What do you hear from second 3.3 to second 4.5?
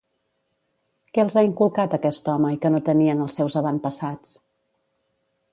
seus avantpassats?